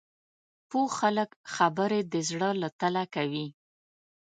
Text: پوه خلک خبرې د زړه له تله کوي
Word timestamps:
پوه 0.69 0.87
خلک 0.99 1.29
خبرې 1.55 1.99
د 2.13 2.15
زړه 2.29 2.49
له 2.61 2.69
تله 2.79 3.03
کوي 3.15 3.47